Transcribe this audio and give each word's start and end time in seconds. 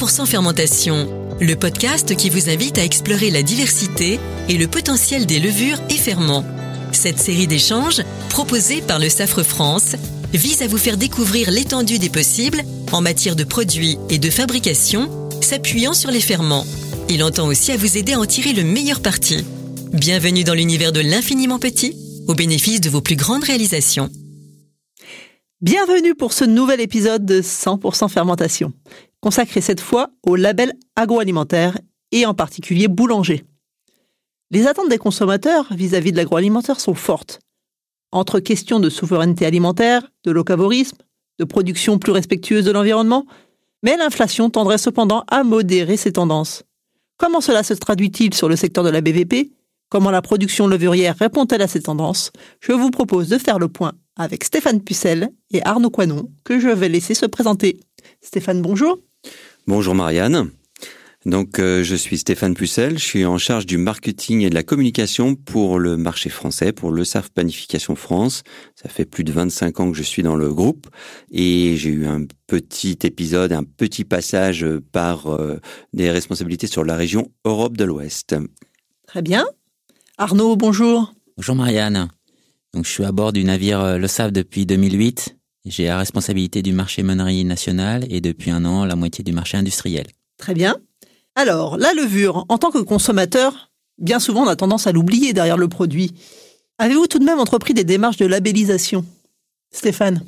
100% 0.00 0.24
fermentation, 0.24 1.10
le 1.42 1.56
podcast 1.56 2.16
qui 2.16 2.30
vous 2.30 2.48
invite 2.48 2.78
à 2.78 2.84
explorer 2.84 3.30
la 3.30 3.42
diversité 3.42 4.18
et 4.48 4.56
le 4.56 4.66
potentiel 4.66 5.26
des 5.26 5.38
levures 5.38 5.78
et 5.90 5.98
ferments. 5.98 6.42
Cette 6.90 7.18
série 7.18 7.46
d'échanges, 7.46 8.00
proposée 8.30 8.80
par 8.80 8.98
le 8.98 9.10
Safre 9.10 9.42
France, 9.42 9.96
vise 10.32 10.62
à 10.62 10.68
vous 10.68 10.78
faire 10.78 10.96
découvrir 10.96 11.50
l'étendue 11.50 11.98
des 11.98 12.08
possibles 12.08 12.62
en 12.92 13.02
matière 13.02 13.36
de 13.36 13.44
produits 13.44 13.98
et 14.08 14.18
de 14.18 14.30
fabrication, 14.30 15.10
s'appuyant 15.42 15.92
sur 15.92 16.10
les 16.10 16.22
ferments. 16.22 16.64
Il 17.10 17.22
entend 17.22 17.46
aussi 17.46 17.70
à 17.70 17.76
vous 17.76 17.98
aider 17.98 18.14
à 18.14 18.20
en 18.20 18.24
tirer 18.24 18.54
le 18.54 18.64
meilleur 18.64 19.02
parti. 19.02 19.44
Bienvenue 19.92 20.44
dans 20.44 20.54
l'univers 20.54 20.92
de 20.92 21.00
l'infiniment 21.00 21.58
petit, 21.58 21.94
au 22.26 22.34
bénéfice 22.34 22.80
de 22.80 22.88
vos 22.88 23.02
plus 23.02 23.16
grandes 23.16 23.44
réalisations. 23.44 24.08
Bienvenue 25.60 26.14
pour 26.14 26.32
ce 26.32 26.46
nouvel 26.46 26.80
épisode 26.80 27.26
de 27.26 27.42
100% 27.42 28.08
fermentation, 28.08 28.72
consacré 29.20 29.60
cette 29.60 29.80
fois 29.80 30.10
au 30.26 30.36
label 30.36 30.72
agroalimentaire 30.96 31.78
et 32.12 32.26
en 32.26 32.34
particulier 32.34 32.88
boulanger. 32.88 33.44
Les 34.50 34.66
attentes 34.66 34.88
des 34.88 34.98
consommateurs 34.98 35.66
vis-à-vis 35.70 36.12
de 36.12 36.16
l'agroalimentaire 36.16 36.80
sont 36.80 36.94
fortes. 36.94 37.40
Entre 38.12 38.40
questions 38.40 38.80
de 38.80 38.90
souveraineté 38.90 39.46
alimentaire, 39.46 40.02
de 40.24 40.32
locavorisme, 40.32 40.98
de 41.38 41.44
production 41.44 41.98
plus 41.98 42.12
respectueuse 42.12 42.64
de 42.64 42.72
l'environnement, 42.72 43.26
mais 43.82 43.96
l'inflation 43.96 44.50
tendrait 44.50 44.78
cependant 44.78 45.24
à 45.28 45.44
modérer 45.44 45.96
ces 45.96 46.12
tendances. 46.12 46.64
Comment 47.16 47.40
cela 47.40 47.62
se 47.62 47.74
traduit-il 47.74 48.34
sur 48.34 48.48
le 48.48 48.56
secteur 48.56 48.82
de 48.82 48.90
la 48.90 49.00
BVP 49.00 49.52
Comment 49.88 50.10
la 50.10 50.22
production 50.22 50.66
levurière 50.68 51.16
répond-elle 51.18 51.62
à 51.62 51.68
ces 51.68 51.82
tendances? 51.82 52.30
Je 52.60 52.72
vous 52.72 52.90
propose 52.90 53.28
de 53.28 53.38
faire 53.38 53.58
le 53.58 53.68
point 53.68 53.92
avec 54.16 54.44
Stéphane 54.44 54.80
Pucel 54.80 55.30
et 55.50 55.64
Arnaud 55.64 55.90
Coinon, 55.90 56.30
que 56.44 56.60
je 56.60 56.68
vais 56.68 56.88
laisser 56.88 57.14
se 57.14 57.26
présenter. 57.26 57.80
Stéphane, 58.20 58.62
bonjour. 58.62 58.98
Bonjour 59.66 59.94
Marianne. 59.94 60.50
Donc, 61.26 61.58
euh, 61.58 61.84
je 61.84 61.94
suis 61.94 62.16
Stéphane 62.16 62.54
Pucel, 62.54 62.98
je 62.98 63.04
suis 63.04 63.26
en 63.26 63.36
charge 63.36 63.66
du 63.66 63.76
marketing 63.76 64.40
et 64.40 64.48
de 64.48 64.54
la 64.54 64.62
communication 64.62 65.34
pour 65.34 65.78
le 65.78 65.98
marché 65.98 66.30
français, 66.30 66.72
pour 66.72 66.90
le 66.90 67.04
SAF 67.04 67.28
Panification 67.28 67.94
France. 67.94 68.42
Ça 68.74 68.88
fait 68.88 69.04
plus 69.04 69.22
de 69.22 69.30
25 69.30 69.80
ans 69.80 69.90
que 69.92 69.98
je 69.98 70.02
suis 70.02 70.22
dans 70.22 70.34
le 70.34 70.52
groupe 70.52 70.86
et 71.30 71.76
j'ai 71.76 71.90
eu 71.90 72.06
un 72.06 72.24
petit 72.46 72.98
épisode, 73.02 73.52
un 73.52 73.64
petit 73.64 74.04
passage 74.04 74.66
par 74.92 75.26
euh, 75.26 75.60
des 75.92 76.10
responsabilités 76.10 76.66
sur 76.66 76.84
la 76.84 76.96
région 76.96 77.30
Europe 77.44 77.76
de 77.76 77.84
l'Ouest. 77.84 78.34
Très 79.06 79.20
bien. 79.20 79.44
Arnaud, 80.16 80.56
bonjour. 80.56 81.12
Bonjour 81.36 81.54
Marianne. 81.54 82.08
Donc, 82.72 82.86
je 82.86 82.90
suis 82.90 83.04
à 83.04 83.12
bord 83.12 83.34
du 83.34 83.44
navire 83.44 83.80
euh, 83.80 83.98
Le 83.98 84.06
Save 84.06 84.30
depuis 84.30 84.64
2008. 84.64 85.36
J'ai 85.66 85.86
la 85.86 85.98
responsabilité 85.98 86.62
du 86.62 86.72
marché 86.72 87.02
meunerie 87.02 87.44
national 87.44 88.06
et 88.10 88.20
depuis 88.20 88.50
un 88.50 88.64
an 88.64 88.84
la 88.84 88.96
moitié 88.96 89.22
du 89.22 89.32
marché 89.32 89.56
industriel. 89.56 90.06
Très 90.38 90.54
bien. 90.54 90.76
Alors, 91.34 91.76
la 91.76 91.92
levure, 91.92 92.46
en 92.48 92.58
tant 92.58 92.70
que 92.70 92.78
consommateur, 92.78 93.70
bien 93.98 94.18
souvent 94.18 94.44
on 94.44 94.48
a 94.48 94.56
tendance 94.56 94.86
à 94.86 94.92
l'oublier 94.92 95.32
derrière 95.32 95.58
le 95.58 95.68
produit. 95.68 96.12
Avez-vous 96.78 97.06
tout 97.06 97.18
de 97.18 97.24
même 97.24 97.38
entrepris 97.38 97.74
des 97.74 97.84
démarches 97.84 98.16
de 98.16 98.26
labellisation? 98.26 99.04
Stéphane? 99.70 100.24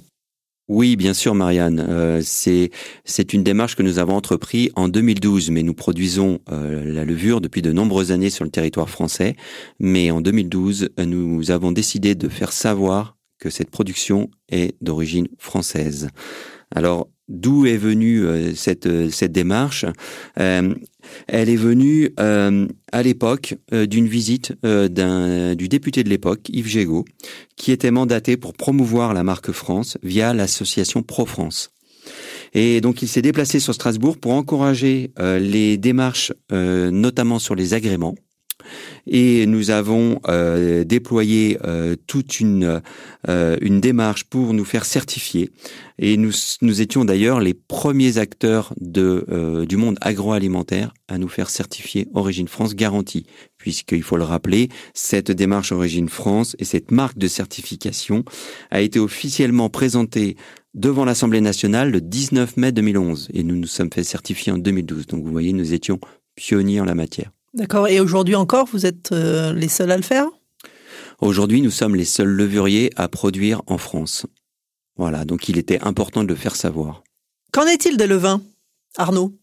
Oui, 0.68 0.96
bien 0.96 1.12
sûr, 1.12 1.34
Marianne. 1.34 1.84
Euh, 1.88 2.20
c'est 2.24 2.70
c'est 3.04 3.32
une 3.32 3.42
démarche 3.42 3.74
que 3.74 3.82
nous 3.82 3.98
avons 3.98 4.14
entreprise 4.14 4.70
en 4.76 4.88
2012, 4.88 5.50
mais 5.50 5.62
nous 5.62 5.74
produisons 5.74 6.38
euh, 6.50 6.84
la 6.84 7.04
levure 7.04 7.40
depuis 7.40 7.62
de 7.62 7.72
nombreuses 7.72 8.12
années 8.12 8.30
sur 8.30 8.44
le 8.44 8.50
territoire 8.50 8.88
français. 8.88 9.34
Mais 9.80 10.10
en 10.10 10.20
2012, 10.20 10.90
nous 11.04 11.50
avons 11.50 11.72
décidé 11.72 12.14
de 12.14 12.28
faire 12.28 12.52
savoir 12.52 13.16
que 13.42 13.50
cette 13.50 13.70
production 13.70 14.30
est 14.48 14.76
d'origine 14.80 15.26
française. 15.36 16.10
Alors, 16.72 17.08
d'où 17.28 17.66
est 17.66 17.76
venue 17.76 18.24
euh, 18.24 18.54
cette, 18.54 18.86
euh, 18.86 19.10
cette 19.10 19.32
démarche? 19.32 19.84
Euh, 20.38 20.74
Elle 21.26 21.48
est 21.50 21.56
venue 21.56 22.14
à 22.16 23.02
l'époque 23.02 23.56
d'une 23.72 24.06
visite 24.06 24.52
du 24.62 25.68
député 25.68 26.04
de 26.04 26.08
l'époque, 26.08 26.48
Yves 26.48 26.68
Gégaud, 26.68 27.04
qui 27.56 27.72
était 27.72 27.90
mandaté 27.90 28.36
pour 28.36 28.52
promouvoir 28.52 29.12
la 29.12 29.24
marque 29.24 29.50
France 29.50 29.98
via 30.04 30.32
l'association 30.32 31.02
Pro-France. 31.02 31.70
Et 32.54 32.80
donc 32.80 33.02
il 33.02 33.08
s'est 33.08 33.22
déplacé 33.22 33.58
sur 33.58 33.74
Strasbourg 33.74 34.16
pour 34.18 34.32
encourager 34.32 35.10
les 35.18 35.76
démarches, 35.76 36.32
notamment 36.52 37.40
sur 37.40 37.56
les 37.56 37.74
agréments, 37.74 38.14
et 39.06 39.46
nous 39.46 39.70
avons 39.70 40.20
euh, 40.28 40.84
déployé 40.84 41.58
euh, 41.64 41.96
toute 42.06 42.40
une 42.40 42.80
euh, 43.28 43.56
une 43.60 43.80
démarche 43.80 44.24
pour 44.24 44.54
nous 44.54 44.64
faire 44.64 44.84
certifier. 44.84 45.50
Et 45.98 46.16
nous 46.16 46.80
étions 46.80 47.04
d'ailleurs 47.04 47.38
les 47.38 47.54
premiers 47.54 48.18
acteurs 48.18 48.74
du 48.80 49.76
monde 49.76 49.98
agroalimentaire 50.00 50.92
à 51.06 51.18
nous 51.18 51.28
faire 51.28 51.48
certifier 51.48 52.08
Origine 52.14 52.48
France 52.48 52.74
garantie. 52.74 53.26
Puisqu'il 53.56 54.02
faut 54.02 54.16
le 54.16 54.24
rappeler 54.24 54.68
cette 54.94 55.30
démarche 55.30 55.70
Origine 55.70 56.08
France 56.08 56.56
et 56.58 56.64
cette 56.64 56.90
marque 56.90 57.18
de 57.18 57.28
certification 57.28 58.24
a 58.70 58.80
été 58.80 58.98
officiellement 58.98 59.68
présentée 59.68 60.36
devant 60.74 61.04
l'Assemblée 61.04 61.40
nationale 61.40 61.90
le 61.90 62.00
19 62.00 62.56
mai 62.56 62.72
2011 62.72 63.28
et 63.34 63.44
nous 63.44 63.56
nous 63.56 63.66
sommes 63.66 63.92
fait 63.92 64.04
certifier 64.04 64.52
en 64.52 64.58
2012 64.58 65.06
donc 65.06 65.22
vous 65.22 65.30
voyez 65.30 65.52
nous 65.52 65.74
étions 65.74 66.00
pionniers 66.34 66.80
en 66.80 66.84
la 66.84 66.94
matière. 66.94 67.30
D'accord. 67.54 67.88
Et 67.88 68.00
aujourd'hui 68.00 68.34
encore, 68.34 68.66
vous 68.72 68.86
êtes 68.86 69.12
euh, 69.12 69.52
les 69.52 69.68
seuls 69.68 69.90
à 69.90 69.96
le 69.96 70.02
faire? 70.02 70.26
Aujourd'hui, 71.20 71.60
nous 71.60 71.70
sommes 71.70 71.94
les 71.94 72.04
seuls 72.04 72.28
levuriers 72.28 72.90
à 72.96 73.08
produire 73.08 73.62
en 73.66 73.78
France. 73.78 74.26
Voilà, 74.96 75.24
donc 75.24 75.48
il 75.48 75.58
était 75.58 75.80
important 75.82 76.22
de 76.22 76.28
le 76.28 76.34
faire 76.34 76.56
savoir. 76.56 77.02
Qu'en 77.52 77.66
est-il 77.66 77.96
des 77.96 78.06
levains, 78.06 78.42
Arnaud? 78.96 79.38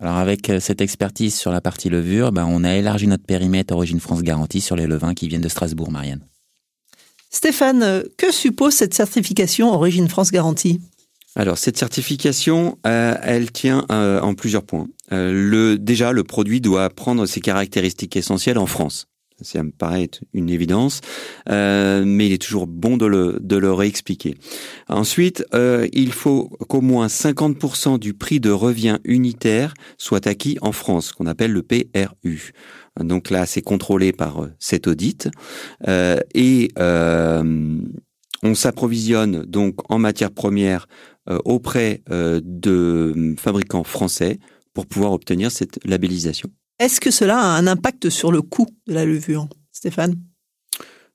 Alors 0.00 0.16
avec 0.16 0.50
euh, 0.50 0.58
cette 0.58 0.80
expertise 0.80 1.34
sur 1.34 1.52
la 1.52 1.60
partie 1.60 1.88
levure, 1.88 2.32
ben, 2.32 2.44
on 2.44 2.64
a 2.64 2.74
élargi 2.74 3.06
notre 3.06 3.24
périmètre 3.24 3.72
Origine 3.72 4.00
France 4.00 4.22
Garantie 4.22 4.60
sur 4.60 4.74
les 4.74 4.86
levains 4.86 5.14
qui 5.14 5.28
viennent 5.28 5.40
de 5.40 5.48
Strasbourg, 5.48 5.92
Marianne. 5.92 6.26
Stéphane, 7.30 7.82
euh, 7.82 8.02
que 8.18 8.32
suppose 8.32 8.74
cette 8.74 8.94
certification 8.94 9.72
Origine 9.72 10.08
France 10.08 10.32
Garantie? 10.32 10.80
Alors 11.34 11.56
cette 11.56 11.78
certification, 11.78 12.78
euh, 12.86 13.14
elle 13.22 13.50
tient 13.52 13.86
euh, 13.90 14.20
en 14.20 14.34
plusieurs 14.34 14.64
points. 14.64 14.88
Euh, 15.12 15.76
déjà, 15.78 16.12
le 16.12 16.24
produit 16.24 16.60
doit 16.60 16.90
prendre 16.90 17.24
ses 17.26 17.40
caractéristiques 17.40 18.16
essentielles 18.16 18.58
en 18.58 18.66
France. 18.66 19.06
Ça 19.40 19.62
me 19.64 19.72
paraît 19.72 20.08
une 20.34 20.50
évidence, 20.50 21.00
mais 21.48 22.26
il 22.26 22.32
est 22.32 22.40
toujours 22.40 22.68
bon 22.68 22.96
de 22.96 23.06
le, 23.06 23.72
réexpliquer. 23.72 24.36
Ensuite, 24.88 25.44
il 25.52 26.12
faut 26.12 26.48
qu'au 26.68 26.80
moins 26.80 27.08
50% 27.08 27.98
du 27.98 28.14
prix 28.14 28.38
de 28.38 28.50
revient 28.50 28.98
unitaire 29.02 29.74
soit 29.98 30.28
acquis 30.28 30.58
en 30.60 30.70
France, 30.70 31.10
qu'on 31.10 31.26
appelle 31.26 31.50
le 31.50 31.64
PRU. 31.64 32.52
Donc 33.00 33.30
là, 33.30 33.44
c'est 33.44 33.62
contrôlé 33.62 34.12
par 34.12 34.46
cet 34.60 34.86
audit. 34.86 35.28
et 35.88 36.68
on 38.42 38.54
s'approvisionne 38.54 39.44
donc 39.44 39.76
en 39.88 39.98
matière 39.98 40.32
première 40.32 40.86
euh, 40.86 41.11
auprès 41.44 42.02
euh, 42.10 42.40
de 42.42 43.34
fabricants 43.38 43.84
français 43.84 44.38
pour 44.74 44.86
pouvoir 44.86 45.12
obtenir 45.12 45.50
cette 45.50 45.78
labellisation. 45.84 46.50
Est-ce 46.78 47.00
que 47.00 47.10
cela 47.10 47.38
a 47.38 47.56
un 47.56 47.66
impact 47.66 48.10
sur 48.10 48.32
le 48.32 48.42
coût 48.42 48.66
de 48.86 48.94
la 48.94 49.04
levure, 49.04 49.48
Stéphane? 49.70 50.16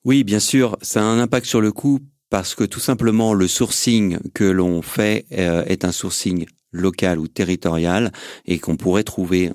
Oui, 0.06 0.24
bien 0.24 0.40
sûr, 0.40 0.78
ça 0.82 1.02
a 1.02 1.04
un 1.04 1.20
impact 1.20 1.46
sur 1.46 1.60
le 1.60 1.72
coût 1.72 2.00
parce 2.30 2.56
que 2.56 2.64
tout 2.64 2.80
simplement 2.80 3.34
le 3.34 3.48
sourcing 3.48 4.20
que 4.34 4.44
l'on 4.44 4.82
fait 4.82 5.26
euh, 5.34 5.64
est 5.66 5.86
un 5.86 5.92
sourcing 5.92 6.46
local 6.72 7.20
ou 7.20 7.28
territorial 7.28 8.12
et 8.46 8.60
qu'on 8.60 8.76
pourrait 8.76 9.04
trouver 9.04 9.52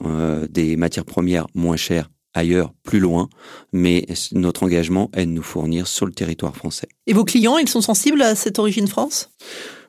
des 0.49 0.77
matières 0.77 1.05
premières 1.05 1.47
moins 1.55 1.77
chères 1.77 2.09
ailleurs, 2.35 2.73
plus 2.83 3.01
loin, 3.01 3.29
mais 3.73 4.07
notre 4.33 4.63
engagement 4.63 5.11
est 5.15 5.27
de 5.27 5.31
nous 5.31 5.43
fournir 5.43 5.87
sur 5.87 6.07
le 6.07 6.13
territoire 6.13 6.57
français. 6.57 6.89
Et 7.07 7.13
vos 7.13 7.25
clients, 7.25 7.59
ils 7.59 7.69
sont 7.69 7.81
sensibles 7.81 8.23
à 8.23 8.35
cette 8.35 8.59
origine 8.59 8.89
France? 8.89 9.31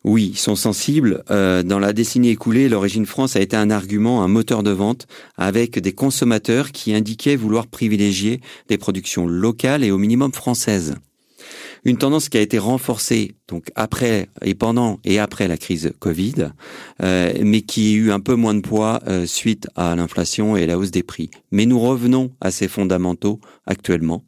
Oui, 0.04 0.32
ils 0.34 0.38
sont 0.38 0.56
sensibles. 0.56 1.24
Euh, 1.32 1.64
dans 1.64 1.80
la 1.80 1.94
décennie 1.94 2.30
écoulée, 2.30 2.68
l'origine 2.68 3.06
France 3.06 3.36
a 3.36 3.42
été 3.42 3.56
un 3.56 3.70
argument, 3.70 4.22
un 4.22 4.28
moteur 4.28 4.62
de 4.62 4.72
vente, 4.72 5.08
avec 5.38 5.80
des 5.80 5.94
consommateurs 5.94 6.72
qui 6.72 6.94
indiquaient 6.94 7.38
vouloir 7.38 7.68
privilégier 7.68 8.42
des 8.68 8.78
productions 8.78 9.26
locales 9.26 9.84
et 9.84 9.92
au 9.92 9.98
minimum 9.98 10.34
françaises. 10.34 10.96
Une 11.86 11.98
tendance 11.98 12.30
qui 12.30 12.38
a 12.38 12.42
été 12.42 12.60
renforcée 12.60 13.36
donc 13.50 13.66
après 13.76 14.30
et 14.42 14.56
pendant 14.56 15.00
et 15.04 15.20
après 15.20 15.50
la 15.50 15.58
crise 15.58 15.92
Covid, 16.00 16.52
euh, 17.02 17.34
mais 17.42 17.62
qui 17.62 17.94
a 17.94 17.98
eu 17.98 18.12
un 18.12 18.22
peu 18.22 18.36
moins 18.36 18.54
de 18.54 18.62
poids 18.62 19.02
euh, 19.08 19.26
suite 19.26 19.68
à 19.76 19.94
l'inflation 19.96 20.56
et 20.56 20.66
la 20.66 20.78
hausse 20.78 20.92
des 20.92 21.04
prix. 21.04 21.30
Mais 21.52 21.66
nous 21.66 21.80
revenons 21.80 22.32
à 22.40 22.52
ces 22.52 22.70
fondamentaux 22.70 23.42
actuellement. 23.66 24.24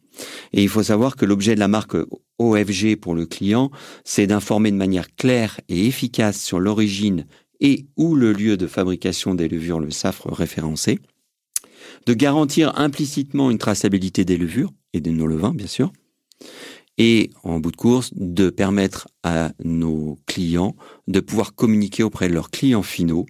Et 0.54 0.64
il 0.64 0.70
faut 0.70 0.84
savoir 0.84 1.16
que 1.16 1.26
l'objet 1.26 1.56
de 1.56 1.60
la 1.60 1.68
marque 1.68 1.96
OFG 2.40 2.96
pour 2.96 3.16
le 3.16 3.26
client, 3.26 3.72
c'est 4.04 4.28
d'informer 4.28 4.72
de 4.72 4.78
manière 4.78 5.14
claire 5.16 5.60
et 5.70 5.88
efficace 5.88 6.42
sur 6.42 6.60
l'origine 6.60 7.26
et 7.60 7.86
ou 7.98 8.16
le 8.16 8.34
lieu 8.34 8.58
de 8.58 8.68
fabrication 8.68 9.36
des 9.36 9.48
levures 9.48 9.80
le 9.80 9.92
SAFRE 9.92 10.34
référencé, 10.34 11.00
de 12.06 12.14
garantir 12.14 12.78
implicitement 12.78 13.50
une 13.50 13.58
traçabilité 13.58 14.26
des 14.26 14.38
levures 14.38 14.72
et 14.94 15.00
de 15.00 15.12
nos 15.12 15.28
levains, 15.28 15.54
bien 15.54 15.68
sûr, 15.68 15.92
et 16.98 17.32
en 17.44 17.60
bout 17.60 17.72
de 17.72 17.76
course 17.76 18.12
de 18.14 18.50
permettre 18.50 19.08
à 19.24 19.52
nos 19.64 20.18
clients 20.26 20.76
de 21.08 21.20
pouvoir 21.20 21.56
communiquer 21.56 22.04
auprès 22.04 22.28
de 22.28 22.34
leurs 22.34 22.52
clients 22.52 22.84
finaux 22.84 23.26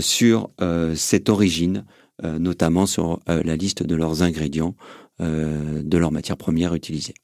sur 0.00 0.48
cette 0.94 1.28
origine, 1.28 1.84
notamment 2.22 2.86
sur 2.86 3.20
la 3.26 3.56
liste 3.56 3.82
de 3.82 3.96
leurs 3.96 4.22
ingrédients, 4.22 4.76
de 5.20 5.98
leurs 5.98 6.12
matières 6.12 6.36
premières 6.36 6.74
utilisées. 6.74 7.14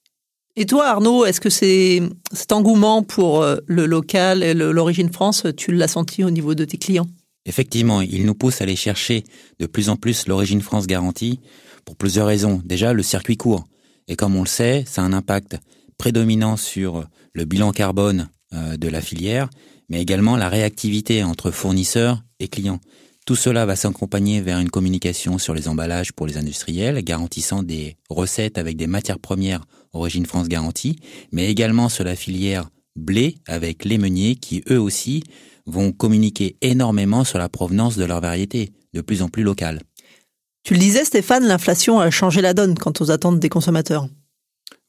Et 0.59 0.65
toi, 0.65 0.87
Arnaud, 0.89 1.27
est-ce 1.27 1.41
que 1.41 1.51
c'est 1.51 2.01
cet 2.33 2.51
engouement 2.53 3.03
pour 3.03 3.43
euh, 3.43 3.59
le 3.67 3.85
local 3.85 4.43
et 4.43 4.55
l'origine 4.55 5.13
France, 5.13 5.45
tu 5.55 5.71
l'as 5.71 5.87
senti 5.87 6.25
au 6.25 6.31
niveau 6.31 6.55
de 6.55 6.65
tes 6.65 6.79
clients? 6.79 7.07
Effectivement, 7.45 8.01
il 8.01 8.25
nous 8.25 8.35
pousse 8.35 8.63
à 8.63 8.65
aller 8.65 8.75
chercher 8.75 9.25
de 9.59 9.67
plus 9.67 9.91
en 9.91 9.97
plus 9.97 10.27
l'origine 10.27 10.63
France 10.63 10.87
garantie 10.87 11.41
pour 11.85 11.95
plusieurs 11.95 12.27
raisons. 12.27 12.63
Déjà, 12.65 12.95
le 12.95 13.03
circuit 13.03 13.37
court. 13.37 13.67
Et 14.09 14.17
comme 14.17 14.35
on 14.35 14.41
le 14.41 14.49
sait, 14.49 14.85
ça 14.87 15.03
a 15.03 15.05
un 15.05 15.13
impact 15.13 15.59
prédominant 15.99 16.57
sur 16.57 17.05
le 17.35 17.45
bilan 17.45 17.73
carbone 17.73 18.31
euh, 18.55 18.79
de 18.79 18.89
la 18.89 19.03
filière, 19.03 19.51
mais 19.91 20.01
également 20.01 20.39
la 20.39 20.49
réactivité 20.49 21.23
entre 21.23 21.51
fournisseurs 21.51 22.23
et 22.41 22.49
clients. 22.49 22.81
Tout 23.27 23.37
cela 23.37 23.67
va 23.67 23.77
s'accompagner 23.77 24.41
vers 24.41 24.61
une 24.61 24.71
communication 24.71 25.37
sur 25.37 25.53
les 25.53 25.67
emballages 25.69 26.13
pour 26.13 26.27
les 26.27 26.39
industriels, 26.39 27.03
garantissant 27.03 27.63
des 27.63 27.97
recettes 28.09 28.57
avec 28.57 28.77
des 28.77 28.87
matières 28.87 29.19
premières 29.19 29.67
origine 29.97 30.27
France 30.27 30.49
garantie, 30.49 30.99
mais 31.33 31.51
également 31.51 31.89
sur 31.89 32.05
la 32.05 32.15
filière 32.15 32.71
blé 32.95 33.39
avec 33.47 33.85
les 33.85 33.99
meuniers 33.99 34.37
qui 34.37 34.63
eux 34.71 34.81
aussi 34.81 35.25
vont 35.67 35.91
communiquer 35.93 36.57
énormément 36.61 37.25
sur 37.25 37.39
la 37.39 37.49
provenance 37.49 37.97
de 37.97 38.05
leurs 38.05 38.21
variétés, 38.21 38.73
de 38.95 39.01
plus 39.01 39.23
en 39.23 39.29
plus 39.29 39.43
locales. 39.43 39.81
Tu 40.63 40.75
le 40.75 40.81
disais 40.81 41.05
Stéphane, 41.05 41.47
l'inflation 41.47 41.99
a 41.99 42.11
changé 42.11 42.41
la 42.41 42.55
donne 42.55 42.77
quant 42.79 42.93
aux 43.01 43.11
attentes 43.11 43.41
des 43.41 43.49
consommateurs. 43.49 44.09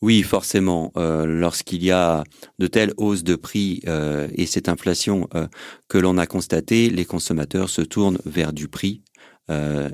Oui, 0.01 0.21
forcément. 0.21 0.91
Euh, 0.95 1.25
lorsqu'il 1.25 1.83
y 1.83 1.91
a 1.91 2.23
de 2.59 2.67
telles 2.67 2.93
hausses 2.97 3.23
de 3.23 3.35
prix 3.35 3.81
euh, 3.87 4.27
et 4.35 4.45
cette 4.45 4.69
inflation 4.69 5.27
euh, 5.33 5.47
que 5.87 5.97
l'on 5.97 6.19
a 6.19 6.27
constatée, 6.27 6.89
les 6.91 7.05
consommateurs 7.05 7.69
se 7.69 7.81
tournent 7.81 8.19
vers 8.25 8.53
du 8.53 8.67
prix 8.67 9.01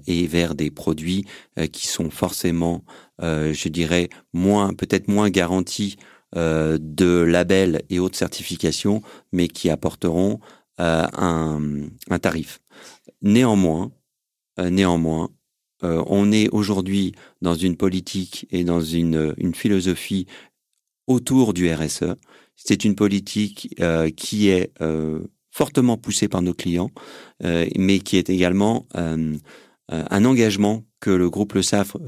et 0.07 0.25
vers 0.25 0.55
des 0.55 0.71
produits 0.71 1.25
qui 1.71 1.85
sont 1.85 2.09
forcément, 2.09 2.83
je 3.21 3.69
dirais, 3.69 4.09
moins, 4.33 4.73
peut-être 4.73 5.07
moins 5.07 5.29
garantis 5.29 5.97
de 6.35 7.23
labels 7.23 7.83
et 7.91 7.99
autres 7.99 8.17
certifications, 8.17 9.03
mais 9.31 9.47
qui 9.47 9.69
apporteront 9.69 10.39
un, 10.79 11.59
un, 12.09 12.17
tarif. 12.17 12.61
Néanmoins, 13.21 13.91
néanmoins, 14.57 15.29
euh, 15.83 16.03
on 16.07 16.31
est 16.31 16.49
aujourd'hui 16.49 17.13
dans 17.41 17.55
une 17.55 17.75
politique 17.75 18.47
et 18.51 18.63
dans 18.63 18.81
une, 18.81 19.33
philosophie 19.53 20.27
autour 21.07 21.53
du 21.53 21.71
RSE. 21.71 22.15
C'est 22.55 22.85
une 22.85 22.95
politique 22.95 23.75
euh, 23.79 24.09
qui 24.09 24.49
est 24.49 24.71
euh, 24.81 25.19
fortement 25.51 25.97
poussée 25.97 26.27
par 26.27 26.41
nos 26.41 26.53
clients, 26.53 26.91
mais 27.41 27.99
qui 27.99 28.17
est 28.17 28.31
également 28.31 28.87
un 28.95 30.25
engagement 30.25 30.83
que 30.99 31.11
le 31.11 31.29
groupe 31.29 31.53
Le 31.53 31.61
Safre 31.61 31.99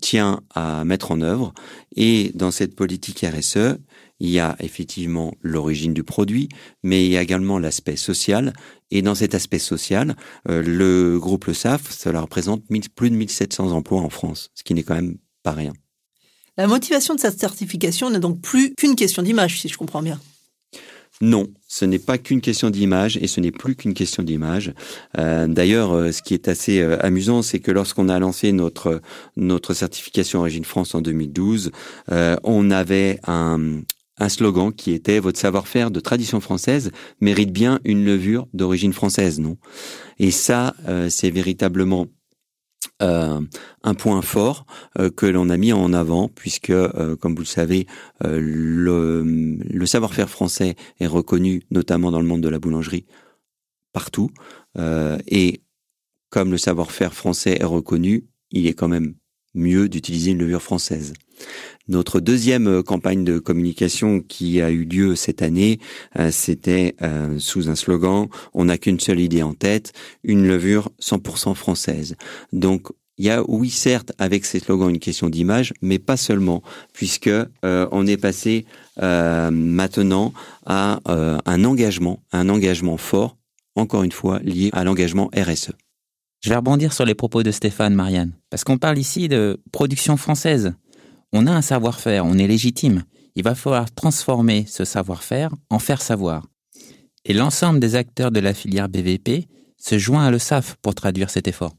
tient 0.00 0.40
à 0.52 0.84
mettre 0.84 1.12
en 1.12 1.20
œuvre. 1.20 1.52
Et 1.94 2.32
dans 2.34 2.50
cette 2.50 2.74
politique 2.74 3.24
RSE, 3.24 3.78
il 4.20 4.28
y 4.28 4.38
a 4.38 4.54
effectivement 4.60 5.32
l'origine 5.42 5.94
du 5.94 6.04
produit, 6.04 6.48
mais 6.82 7.04
il 7.04 7.10
y 7.10 7.16
a 7.16 7.22
également 7.22 7.58
l'aspect 7.58 7.96
social. 7.96 8.52
Et 8.90 9.02
dans 9.02 9.14
cet 9.14 9.34
aspect 9.34 9.58
social, 9.58 10.14
euh, 10.48 10.62
le 10.62 11.18
groupe 11.18 11.46
Le 11.46 11.54
SAF, 11.54 11.90
cela 11.90 12.20
représente 12.20 12.62
plus 12.94 13.10
de 13.10 13.16
1700 13.16 13.72
emplois 13.72 14.00
en 14.00 14.10
France, 14.10 14.50
ce 14.54 14.62
qui 14.62 14.74
n'est 14.74 14.82
quand 14.82 14.94
même 14.94 15.16
pas 15.42 15.52
rien. 15.52 15.72
La 16.58 16.66
motivation 16.66 17.14
de 17.14 17.20
cette 17.20 17.40
certification 17.40 18.10
n'est 18.10 18.18
donc 18.18 18.40
plus 18.40 18.74
qu'une 18.74 18.94
question 18.94 19.22
d'image, 19.22 19.60
si 19.60 19.68
je 19.68 19.78
comprends 19.78 20.02
bien. 20.02 20.20
Non, 21.22 21.48
ce 21.68 21.84
n'est 21.84 21.98
pas 21.98 22.16
qu'une 22.16 22.40
question 22.40 22.70
d'image 22.70 23.18
et 23.18 23.26
ce 23.26 23.40
n'est 23.40 23.50
plus 23.50 23.76
qu'une 23.76 23.92
question 23.94 24.22
d'image. 24.22 24.72
Euh, 25.18 25.46
d'ailleurs, 25.46 25.92
euh, 25.92 26.12
ce 26.12 26.22
qui 26.22 26.32
est 26.34 26.48
assez 26.48 26.82
amusant, 26.82 27.42
c'est 27.42 27.58
que 27.60 27.70
lorsqu'on 27.70 28.08
a 28.08 28.18
lancé 28.18 28.52
notre 28.52 29.00
notre 29.36 29.74
certification 29.74 30.40
Origine 30.40 30.64
France 30.64 30.94
en 30.94 31.00
2012, 31.00 31.72
on 32.42 32.70
avait 32.70 33.20
un, 33.26 33.82
un 34.20 34.28
slogan 34.28 34.72
qui 34.72 34.92
était 34.92 35.18
votre 35.18 35.38
savoir-faire 35.38 35.90
de 35.90 35.98
tradition 35.98 36.40
française 36.40 36.92
mérite 37.20 37.52
bien 37.52 37.80
une 37.84 38.04
levure 38.04 38.46
d'origine 38.52 38.92
française, 38.92 39.40
non? 39.40 39.56
Et 40.18 40.30
ça, 40.30 40.74
euh, 40.86 41.08
c'est 41.08 41.30
véritablement 41.30 42.06
euh, 43.02 43.40
un 43.82 43.94
point 43.94 44.20
fort 44.20 44.66
euh, 44.98 45.10
que 45.10 45.24
l'on 45.24 45.48
a 45.48 45.56
mis 45.56 45.72
en 45.72 45.92
avant, 45.94 46.28
puisque, 46.28 46.72
comme 47.20 47.34
vous 47.34 47.42
le 47.42 47.46
savez, 47.46 47.86
le, 48.22 49.22
le 49.24 49.86
savoir-faire 49.86 50.28
français 50.28 50.76
est 51.00 51.06
reconnu, 51.06 51.62
notamment 51.70 52.10
dans 52.10 52.20
le 52.20 52.28
monde 52.28 52.42
de 52.42 52.48
la 52.48 52.58
boulangerie, 52.58 53.06
partout. 53.92 54.30
et 54.78 55.62
comme 56.28 56.52
le 56.52 56.58
savoir-faire 56.58 57.12
français 57.12 57.56
est 57.58 57.64
reconnu, 57.64 58.26
il 58.52 58.66
est 58.66 58.74
quand 58.74 58.88
même 58.88 59.14
mieux 59.54 59.88
d'utiliser 59.88 60.32
une 60.32 60.38
levure 60.38 60.62
française. 60.62 61.12
Notre 61.88 62.20
deuxième 62.20 62.68
euh, 62.68 62.82
campagne 62.82 63.24
de 63.24 63.38
communication 63.38 64.20
qui 64.20 64.60
a 64.60 64.70
eu 64.70 64.84
lieu 64.84 65.16
cette 65.16 65.42
année, 65.42 65.80
euh, 66.18 66.30
c'était 66.30 66.94
euh, 67.02 67.38
sous 67.38 67.68
un 67.68 67.74
slogan 67.74 68.28
"On 68.54 68.66
n'a 68.66 68.78
qu'une 68.78 69.00
seule 69.00 69.18
idée 69.20 69.42
en 69.42 69.54
tête, 69.54 69.92
une 70.22 70.46
levure 70.46 70.90
100% 71.00 71.54
française". 71.54 72.16
Donc 72.52 72.88
il 73.18 73.26
y 73.26 73.30
a, 73.30 73.42
oui, 73.48 73.70
certes, 73.70 74.12
avec 74.18 74.44
ces 74.44 74.60
slogans, 74.60 74.88
une 74.88 75.00
question 75.00 75.28
d'image, 75.28 75.74
mais 75.82 75.98
pas 75.98 76.16
seulement, 76.16 76.62
puisque 76.94 77.28
on 77.62 78.06
est 78.06 78.16
passé 78.16 78.64
maintenant 78.96 80.32
à 80.64 81.00
un 81.04 81.64
engagement, 81.66 82.22
un 82.32 82.48
engagement 82.48 82.96
fort, 82.96 83.36
encore 83.74 84.04
une 84.04 84.12
fois, 84.12 84.38
lié 84.38 84.70
à 84.72 84.84
l'engagement 84.84 85.30
RSE. 85.36 85.72
Je 86.40 86.48
vais 86.48 86.56
rebondir 86.56 86.94
sur 86.94 87.04
les 87.04 87.14
propos 87.14 87.42
de 87.42 87.50
Stéphane, 87.50 87.94
Marianne, 87.94 88.32
parce 88.48 88.64
qu'on 88.64 88.78
parle 88.78 88.96
ici 88.96 89.28
de 89.28 89.60
production 89.72 90.16
française. 90.16 90.72
On 91.32 91.46
a 91.46 91.52
un 91.52 91.60
savoir-faire, 91.60 92.24
on 92.24 92.38
est 92.38 92.46
légitime. 92.46 93.04
Il 93.36 93.44
va 93.44 93.54
falloir 93.54 93.92
transformer 93.94 94.64
ce 94.66 94.86
savoir-faire 94.86 95.50
en 95.68 95.78
faire 95.78 96.00
savoir. 96.00 96.46
Et 97.26 97.34
l'ensemble 97.34 97.78
des 97.78 97.94
acteurs 97.94 98.30
de 98.30 98.40
la 98.40 98.54
filière 98.54 98.88
BVP 98.88 99.48
se 99.76 99.98
joint 99.98 100.24
à 100.24 100.30
le 100.30 100.38
SAF 100.38 100.76
pour 100.80 100.94
traduire 100.94 101.28
cet 101.28 101.46
effort. 101.46 101.74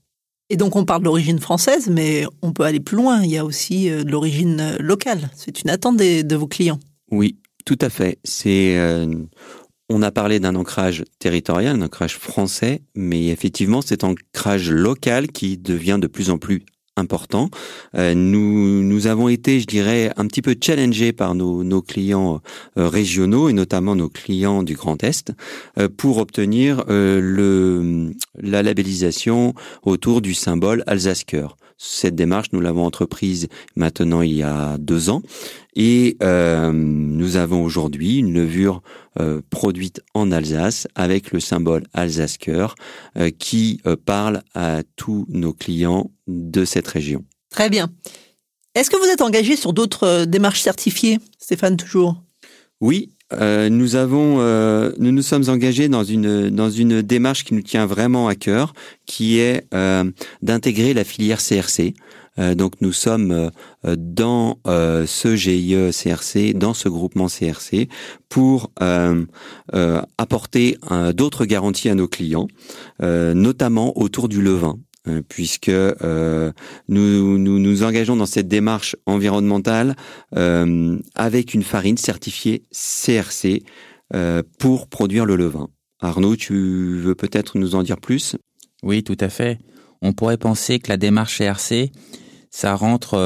Et 0.52 0.58
donc 0.58 0.76
on 0.76 0.86
parle 0.86 1.02
d'origine 1.02 1.40
française, 1.40 1.90
mais 1.90 2.26
on 2.44 2.54
peut 2.54 2.64
aller 2.64 2.80
plus 2.80 2.98
loin. 2.98 3.24
Il 3.24 3.32
y 3.32 3.38
a 3.38 3.46
aussi 3.46 3.90
euh, 3.90 4.04
de 4.04 4.12
l'origine 4.12 4.60
euh, 4.60 4.78
locale. 4.80 5.32
C'est 5.36 5.62
une 5.64 5.72
attente 5.72 5.98
de 5.98 6.36
vos 6.36 6.48
clients. 6.48 6.80
Oui, 7.10 7.40
tout 7.66 7.78
à 7.82 7.90
fait. 7.90 8.20
C'est 8.24 8.78
euh, 8.78 9.08
on 9.92 10.02
a 10.02 10.12
parlé 10.12 10.40
d'un 10.40 10.56
ancrage 10.56 11.04
territorial, 11.20 11.76
un 11.76 11.82
ancrage 11.82 12.18
français, 12.18 12.82
mais 12.96 13.28
effectivement, 13.28 13.82
cet 13.82 14.04
ancrage 14.04 14.72
local 14.72 15.28
qui 15.28 15.58
devient 15.58 16.00
de 16.02 16.08
plus 16.08 16.30
en 16.30 16.38
plus 16.38 16.64
important. 16.98 17.50
Euh, 17.96 18.14
nous, 18.14 19.08
avons 19.08 19.28
été, 19.28 19.60
je 19.60 19.66
dirais, 19.66 20.12
un 20.18 20.28
petit 20.28 20.42
peu 20.42 20.56
challengés 20.62 21.14
par 21.14 21.36
nos, 21.36 21.82
clients 21.82 22.42
euh, 22.78 22.88
régionaux 22.88 23.50
et 23.50 23.54
notamment 23.54 23.96
nos 23.96 24.10
clients 24.10 24.64
du 24.64 24.76
Grand 24.76 25.04
Est 25.04 25.32
euh, 25.80 25.88
pour 25.90 26.18
obtenir 26.18 26.84
la 26.88 28.64
labellisation 28.64 29.54
autour 29.84 30.22
du 30.22 30.34
symbole 30.34 30.84
Alsace-Cœur. 30.88 31.58
Cette 31.84 32.14
démarche, 32.14 32.50
nous 32.52 32.62
l'avons 32.62 32.86
entreprise 32.86 33.48
maintenant 33.76 34.22
il 34.22 34.34
y 34.34 34.44
a 34.44 34.78
deux 34.78 35.10
ans 35.10 35.24
et 35.76 36.16
euh, 36.22 36.72
nous 36.72 37.38
avons 37.38 37.64
aujourd'hui 37.64 38.20
une 38.20 38.32
levure 38.32 38.84
euh, 39.20 39.42
produite 39.50 40.00
en 40.14 40.32
Alsace 40.32 40.88
avec 40.94 41.32
le 41.32 41.40
symbole 41.40 41.82
Alsace-Cœur 41.96 42.76
euh, 43.18 43.32
qui 43.32 43.82
parle 44.06 44.44
à 44.54 44.84
tous 44.96 45.26
nos 45.30 45.54
clients 45.54 46.12
de 46.28 46.66
cette 46.66 46.88
région. 46.88 47.26
Très 47.50 47.72
bien. 47.72 47.92
Est-ce 48.76 48.92
que 48.92 48.98
vous 48.98 49.12
êtes 49.12 49.24
engagé 49.24 49.56
sur 49.56 49.74
d'autres 49.74 50.26
démarches 50.26 50.62
certifiées, 50.62 51.18
Stéphane, 51.40 51.78
toujours? 51.78 52.22
Oui, 52.80 53.10
euh, 53.34 53.70
nous 53.70 53.96
avons, 53.96 54.38
euh, 54.40 54.92
nous 55.00 55.12
nous 55.12 55.22
sommes 55.22 55.50
engagés 55.50 55.90
dans 55.90 56.04
une 56.04 56.50
dans 56.50 56.70
une 56.70 57.02
démarche 57.02 57.44
qui 57.44 57.54
nous 57.54 57.62
tient 57.62 57.86
vraiment 57.86 58.28
à 58.28 58.36
cœur, 58.36 58.74
qui 59.06 59.40
est 59.40 59.66
euh, 59.74 60.04
d'intégrer 60.42 60.94
la 60.94 61.04
filière 61.04 61.40
CRC. 61.40 61.94
donc 62.56 62.74
nous 62.82 62.94
sommes 62.94 63.52
dans 63.84 64.58
ce 64.66 65.36
GIE 65.36 65.92
CRC, 65.92 66.54
dans 66.54 66.74
ce 66.74 66.88
groupement 66.88 67.28
CRC, 67.28 67.90
pour 68.30 68.72
apporter 70.18 70.78
d'autres 71.14 71.46
garanties 71.46 71.90
à 71.90 71.96
nos 71.96 72.08
clients, 72.08 72.48
notamment 73.02 73.98
autour 73.98 74.30
du 74.30 74.42
levain. 74.42 74.78
Euh, 75.08 75.24
puisque 75.28 75.70
euh, 75.70 76.52
nous, 76.88 77.40
nous, 77.40 77.84
engageons 77.84 78.16
dans 78.16 78.28
cette 78.28 78.48
démarche 78.48 78.96
environnementale 79.08 79.96
euh, 80.36 81.00
avec 81.16 81.56
une 81.56 81.64
farine 81.64 81.98
certifiée 81.98 82.64
CRC 82.72 83.64
pour 84.60 84.90
produire 84.90 85.26
le 85.26 85.38
levain. 85.38 85.70
Arnaud, 86.02 86.36
tu 86.36 87.00
veux 87.00 87.16
peut-être 87.16 87.58
nous 87.58 87.76
en 87.76 87.82
dire 87.82 87.98
plus? 87.98 88.36
Oui, 88.84 89.04
tout 89.04 89.16
à 89.22 89.30
fait. 89.30 89.58
On 90.02 90.12
pourrait 90.12 90.38
penser 90.38 90.80
que 90.80 90.90
la 90.90 90.98
démarche 90.98 91.38
CRC, 91.38 91.92
Ça 92.50 92.76
rentre 92.76 93.18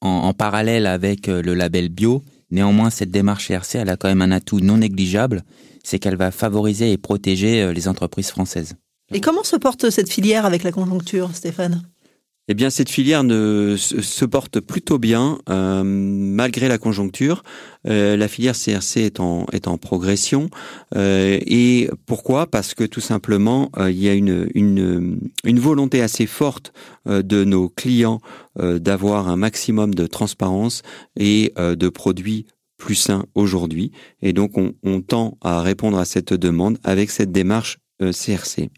en, 0.00 0.08
en, 0.08 0.32
parallèle 0.34 0.86
avec 0.86 1.28
le 1.28 1.54
label 1.54 1.88
bio. 1.88 2.24
Néanmoins, 2.50 2.90
cette 2.90 3.12
démarche 3.12 3.46
CRC, 3.46 3.78
elle 3.78 3.90
a 3.90 3.96
quand 3.96 4.08
même 4.08 4.22
un 4.22 4.32
atout 4.32 4.58
non 4.58 4.78
négligeable, 4.78 5.44
c'est 5.84 6.00
qu'elle 6.00 6.16
va 6.16 6.32
favoriser 6.32 6.90
et 6.90 6.98
protéger 6.98 7.72
les 7.72 7.86
entreprises 7.86 8.30
françaises. 8.30 8.74
Et 9.12 9.20
comment 9.20 9.44
se 9.44 9.56
porte 9.56 9.90
cette 9.90 10.10
filière 10.10 10.46
avec 10.46 10.62
la 10.62 10.72
conjoncture, 10.72 11.34
Stéphane? 11.34 11.82
Eh 12.46 12.52
bien, 12.52 12.68
cette 12.68 12.90
filière 12.90 13.24
ne, 13.24 13.74
se 13.78 14.24
porte 14.26 14.60
plutôt 14.60 14.98
bien 14.98 15.38
euh, 15.48 15.82
malgré 15.82 16.68
la 16.68 16.76
conjoncture. 16.76 17.42
Euh, 17.86 18.18
la 18.18 18.28
filière 18.28 18.54
CRC 18.54 18.98
est 18.98 19.18
en, 19.18 19.46
est 19.52 19.66
en 19.66 19.78
progression. 19.78 20.50
Euh, 20.94 21.38
et 21.46 21.88
pourquoi? 22.04 22.46
Parce 22.46 22.74
que 22.74 22.84
tout 22.84 23.00
simplement, 23.00 23.70
il 23.78 23.98
y 23.98 24.10
a 24.10 24.14
une, 24.14 24.50
une, 24.54 25.20
une 25.44 25.58
volonté 25.58 26.02
assez 26.02 26.26
forte 26.26 26.74
de 27.06 27.44
nos 27.44 27.70
clients 27.70 28.20
d'avoir 28.58 29.28
un 29.28 29.36
maximum 29.36 29.94
de 29.94 30.06
transparence 30.06 30.82
et 31.16 31.54
de 31.56 31.88
produits 31.88 32.46
plus 32.76 32.94
sains 32.94 33.24
aujourd'hui. 33.34 33.90
Et 34.20 34.34
donc, 34.34 34.58
on, 34.58 34.74
on 34.82 35.00
tend 35.00 35.38
à 35.40 35.62
répondre 35.62 35.96
à 35.98 36.04
cette 36.04 36.34
demande 36.34 36.78
avec 36.84 37.10
cette 37.10 37.32
démarche 37.32 37.78
CRC. 38.00 38.68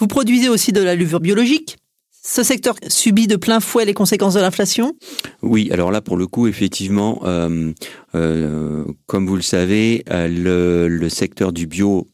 Vous 0.00 0.06
produisez 0.06 0.48
aussi 0.48 0.72
de 0.72 0.80
la 0.80 0.96
levure 0.96 1.20
biologique 1.20 1.76
ce 2.22 2.42
secteur 2.42 2.74
subit 2.86 3.26
de 3.26 3.36
plein 3.36 3.60
fouet 3.60 3.86
les 3.86 3.94
conséquences 3.94 4.34
de 4.34 4.40
l'inflation 4.40 4.94
Oui, 5.40 5.70
alors 5.72 5.90
là, 5.90 6.02
pour 6.02 6.18
le 6.18 6.26
coup, 6.26 6.46
effectivement, 6.46 7.22
euh, 7.24 7.72
euh, 8.14 8.84
comme 9.06 9.26
vous 9.26 9.36
le 9.36 9.42
savez, 9.42 10.04
euh, 10.10 10.88
le, 10.88 11.08
secteur 11.08 11.50
du 11.50 11.66
bio 11.66 12.06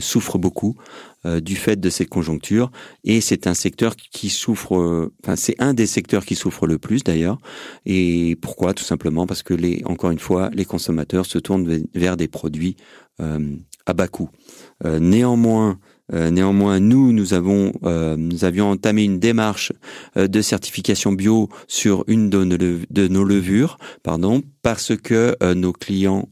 souffre 0.00 0.38
beaucoup 0.38 0.76
du 1.24 1.56
fait 1.56 1.80
de 1.80 1.88
cette 1.88 2.10
conjoncture, 2.10 2.70
et 3.04 3.20
c'est 3.20 3.46
un 3.46 3.54
secteur 3.54 3.96
qui 3.96 4.28
souffre, 4.28 5.10
enfin, 5.22 5.36
c'est 5.36 5.54
un 5.58 5.72
des 5.72 5.86
secteurs 5.86 6.26
qui 6.26 6.34
souffre 6.34 6.66
le 6.66 6.78
plus 6.78 7.02
d'ailleurs. 7.04 7.38
Et 7.86 8.36
pourquoi? 8.42 8.74
Tout 8.74 8.84
simplement 8.84 9.26
parce 9.26 9.42
que, 9.42 9.54
les, 9.54 9.82
encore 9.86 10.10
une 10.10 10.18
fois, 10.18 10.50
les 10.52 10.66
consommateurs 10.66 11.24
se 11.24 11.38
tournent 11.38 11.84
vers 11.94 12.16
des 12.18 12.28
produits 12.28 12.76
à 13.18 13.92
bas 13.94 14.08
coût. 14.08 14.28
néanmoins, 14.84 15.78
euh, 16.12 16.30
néanmoins, 16.30 16.80
nous, 16.80 17.12
nous 17.12 17.32
avons, 17.32 17.72
euh, 17.84 18.16
nous 18.16 18.44
avions 18.44 18.70
entamé 18.70 19.04
une 19.04 19.18
démarche 19.18 19.72
euh, 20.16 20.28
de 20.28 20.42
certification 20.42 21.12
bio 21.12 21.48
sur 21.66 22.04
une 22.08 22.28
de 22.28 23.08
nos, 23.08 23.24
levures, 23.24 23.78
pardon, 24.02 24.42
parce 24.62 24.96
que 24.96 25.36
nos 25.54 25.72
clients 25.72 26.28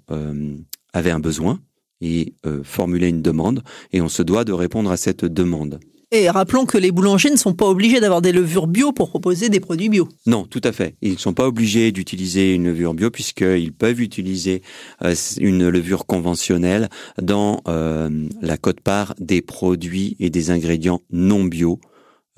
avaient 0.93 1.11
un 1.11 1.21
besoin 1.21 1.61
et 2.01 2.35
formulaient 2.65 3.09
une 3.09 3.23
demande, 3.23 3.63
et 3.93 4.01
on 4.01 4.09
se 4.09 4.23
doit 4.23 4.45
de 4.45 4.53
répondre 4.53 4.91
à 4.91 4.97
cette 4.97 5.25
demande. 5.25 5.81
Et 6.15 6.29
rappelons 6.29 6.67
que 6.67 6.77
les 6.77 6.93
boulangers 6.93 7.31
ne 7.31 7.37
sont 7.37 7.55
pas 7.55 7.65
obligés 7.65 7.99
d'avoir 7.99 8.21
des 8.21 8.33
levures 8.33 8.67
bio 8.67 8.93
pour 8.93 9.09
proposer 9.09 9.49
des 9.49 9.61
produits 9.61 9.89
bio. 9.89 10.07
Non, 10.27 10.45
tout 10.45 10.61
à 10.63 10.71
fait. 10.71 10.95
Ils 11.01 11.13
ne 11.13 11.17
sont 11.17 11.33
pas 11.33 11.47
obligés 11.47 11.91
d'utiliser 11.91 12.53
une 12.53 12.67
levure 12.67 12.93
bio 12.93 13.11
puisqu'ils 13.11 13.73
peuvent 13.73 14.03
utiliser 14.03 14.61
euh, 15.03 15.15
une 15.39 15.67
levure 15.71 16.05
conventionnelle 16.05 16.91
dans 17.21 17.63
euh, 17.67 18.11
la 18.43 18.59
cote-part 18.59 19.15
des 19.19 19.41
produits 19.41 20.15
et 20.21 20.29
des 20.29 20.51
ingrédients 20.51 21.01
non 21.11 21.45
bio 21.45 21.81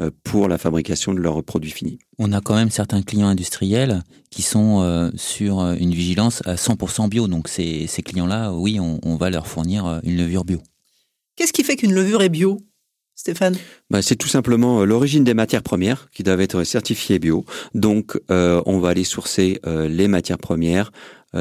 euh, 0.00 0.12
pour 0.22 0.46
la 0.46 0.56
fabrication 0.56 1.12
de 1.12 1.18
leurs 1.18 1.42
produits 1.42 1.72
finis. 1.72 1.98
On 2.20 2.32
a 2.32 2.40
quand 2.40 2.54
même 2.54 2.70
certains 2.70 3.02
clients 3.02 3.26
industriels 3.26 4.04
qui 4.30 4.42
sont 4.42 5.10
sur 5.16 5.62
une 5.62 5.92
vigilance 5.92 6.42
à 6.44 6.54
100% 6.54 7.08
bio. 7.08 7.26
Donc 7.26 7.48
ces, 7.48 7.88
ces 7.88 8.02
clients-là, 8.02 8.52
oui, 8.52 8.78
on, 8.78 9.00
on 9.02 9.16
va 9.16 9.30
leur 9.30 9.48
fournir 9.48 10.00
une 10.04 10.16
levure 10.16 10.44
bio. 10.44 10.60
Qu'est-ce 11.34 11.52
qui 11.52 11.64
fait 11.64 11.74
qu'une 11.74 11.92
levure 11.92 12.22
est 12.22 12.28
bio? 12.28 12.60
Stéphane? 13.14 13.56
Bah, 13.90 14.02
C'est 14.02 14.16
tout 14.16 14.28
simplement 14.28 14.80
euh, 14.80 14.84
l'origine 14.84 15.24
des 15.24 15.34
matières 15.34 15.62
premières 15.62 16.10
qui 16.10 16.22
doivent 16.22 16.40
être 16.40 16.64
certifiées 16.64 17.18
bio. 17.18 17.44
Donc, 17.74 18.20
euh, 18.30 18.60
on 18.66 18.78
va 18.78 18.90
aller 18.90 19.04
sourcer 19.04 19.60
euh, 19.66 19.88
les 19.88 20.08
matières 20.08 20.38
premières 20.38 20.90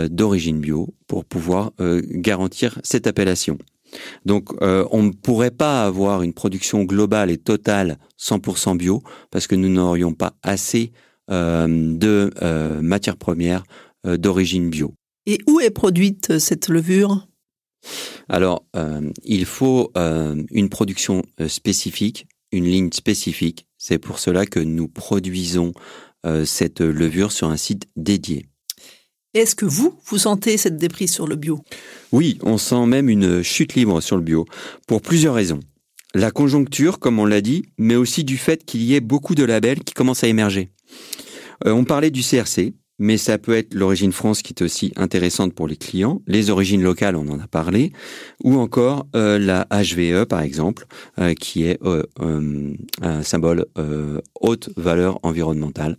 d'origine 0.09 0.59
bio 0.59 0.91
pour 1.05 1.23
pouvoir 1.23 1.71
garantir 1.79 2.79
cette 2.81 3.05
appellation. 3.05 3.59
Donc, 4.25 4.49
on 4.59 5.03
ne 5.03 5.11
pourrait 5.11 5.51
pas 5.51 5.85
avoir 5.85 6.23
une 6.23 6.33
production 6.33 6.81
globale 6.81 7.29
et 7.29 7.37
totale 7.37 7.99
100% 8.19 8.75
bio 8.75 9.03
parce 9.29 9.45
que 9.45 9.53
nous 9.53 9.69
n'aurions 9.69 10.13
pas 10.13 10.33
assez 10.41 10.93
de 11.29 12.31
matières 12.81 13.17
premières 13.17 13.65
d'origine 14.03 14.71
bio. 14.71 14.95
Et 15.27 15.37
où 15.45 15.59
est 15.59 15.69
produite 15.69 16.39
cette 16.39 16.69
levure? 16.69 17.27
Alors, 18.29 18.65
euh, 18.75 19.11
il 19.23 19.45
faut 19.45 19.91
euh, 19.97 20.41
une 20.51 20.69
production 20.69 21.23
euh, 21.39 21.47
spécifique, 21.47 22.27
une 22.51 22.65
ligne 22.65 22.91
spécifique. 22.91 23.67
C'est 23.77 23.97
pour 23.97 24.19
cela 24.19 24.45
que 24.45 24.59
nous 24.59 24.87
produisons 24.87 25.73
cette 26.45 26.79
levure 26.79 27.33
sur 27.33 27.49
un 27.49 27.57
site 27.57 27.89
dédié. 27.97 28.45
Est-ce 29.33 29.55
que 29.55 29.65
vous, 29.65 29.99
vous 30.05 30.17
sentez 30.17 30.55
cette 30.55 30.77
déprise 30.77 31.11
sur 31.11 31.27
le 31.27 31.35
bio? 31.35 31.59
Oui, 32.13 32.39
on 32.43 32.57
sent 32.57 32.85
même 32.85 33.09
une 33.09 33.43
chute 33.43 33.73
libre 33.73 33.99
sur 33.99 34.15
le 34.15 34.21
bio, 34.23 34.45
pour 34.87 35.01
plusieurs 35.01 35.35
raisons. 35.35 35.59
La 36.13 36.31
conjoncture, 36.31 36.99
comme 36.99 37.19
on 37.19 37.25
l'a 37.25 37.41
dit, 37.41 37.65
mais 37.77 37.97
aussi 37.97 38.23
du 38.23 38.37
fait 38.37 38.63
qu'il 38.63 38.83
y 38.83 38.95
ait 38.95 39.01
beaucoup 39.01 39.35
de 39.35 39.43
labels 39.43 39.83
qui 39.83 39.93
commencent 39.93 40.23
à 40.23 40.29
émerger. 40.29 40.69
on 41.65 41.83
parlait 41.83 42.09
du 42.09 42.21
CRC, 42.21 42.73
mais 43.03 43.17
ça 43.17 43.37
peut 43.37 43.53
être 43.53 43.73
l'origine 43.73 44.13
France 44.13 44.41
qui 44.41 44.53
est 44.53 44.63
aussi 44.63 44.93
intéressante 44.95 45.53
pour 45.53 45.67
les 45.67 45.75
clients, 45.75 46.21
les 46.25 46.49
origines 46.49 46.81
locales, 46.81 47.17
on 47.17 47.27
en 47.27 47.37
a 47.37 47.47
parlé, 47.47 47.91
ou 48.45 48.57
encore 48.57 49.07
euh, 49.13 49.37
la 49.37 49.67
HVE 49.69 50.23
par 50.23 50.39
exemple, 50.39 50.87
euh, 51.19 51.33
qui 51.33 51.65
est 51.65 51.77
euh, 51.83 52.03
un 53.01 53.23
symbole 53.23 53.65
haute 54.39 54.69
valeur 54.77 55.19
environnementale, 55.23 55.97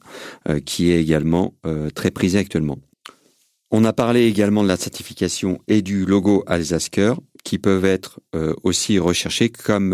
qui 0.64 0.90
est 0.90 1.00
également 1.00 1.54
très 1.94 2.10
prisé 2.10 2.38
actuellement. 2.38 2.78
On 3.70 3.84
a 3.84 3.92
parlé 3.92 4.26
également 4.26 4.62
de 4.62 4.68
la 4.68 4.76
certification 4.76 5.58
et 5.68 5.82
du 5.82 6.06
logo 6.06 6.44
Alsasker, 6.46 7.14
qui 7.44 7.58
peuvent 7.58 7.84
être 7.84 8.20
aussi 8.62 8.98
recherchés 8.98 9.50
comme 9.50 9.92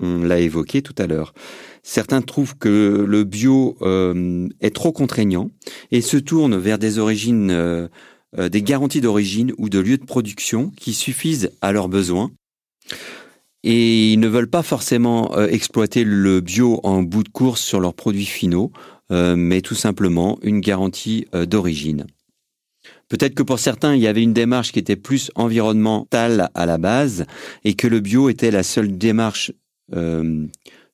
on 0.00 0.22
l'a 0.22 0.38
évoqué 0.38 0.82
tout 0.82 0.94
à 0.96 1.06
l'heure. 1.06 1.34
Certains 1.88 2.20
trouvent 2.20 2.58
que 2.58 3.04
le 3.06 3.22
bio 3.22 3.76
euh, 3.80 4.48
est 4.60 4.74
trop 4.74 4.90
contraignant 4.90 5.52
et 5.92 6.00
se 6.00 6.16
tournent 6.16 6.56
vers 6.56 6.80
des 6.80 6.98
origines, 6.98 7.52
euh, 7.52 7.86
euh, 8.36 8.48
des 8.48 8.60
garanties 8.60 9.00
d'origine 9.00 9.52
ou 9.56 9.68
de 9.68 9.78
lieu 9.78 9.96
de 9.96 10.04
production 10.04 10.72
qui 10.76 10.92
suffisent 10.94 11.52
à 11.60 11.70
leurs 11.70 11.88
besoins. 11.88 12.32
Et 13.62 14.12
ils 14.12 14.18
ne 14.18 14.26
veulent 14.26 14.50
pas 14.50 14.64
forcément 14.64 15.38
exploiter 15.46 16.02
le 16.02 16.40
bio 16.40 16.80
en 16.82 17.04
bout 17.04 17.22
de 17.22 17.28
course 17.28 17.62
sur 17.62 17.78
leurs 17.78 17.94
produits 17.94 18.26
finaux, 18.26 18.72
mais 19.10 19.60
tout 19.60 19.74
simplement 19.74 20.38
une 20.42 20.60
garantie 20.60 21.26
d'origine. 21.32 22.06
Peut-être 23.08 23.34
que 23.34 23.42
pour 23.42 23.58
certains, 23.58 23.94
il 23.94 24.02
y 24.02 24.06
avait 24.06 24.22
une 24.22 24.32
démarche 24.32 24.72
qui 24.72 24.78
était 24.78 24.96
plus 24.96 25.30
environnementale 25.34 26.50
à 26.54 26.66
la 26.66 26.78
base 26.78 27.24
et 27.64 27.74
que 27.74 27.86
le 27.86 28.00
bio 28.00 28.28
était 28.28 28.50
la 28.50 28.62
seule 28.62 28.96
démarche 28.98 29.52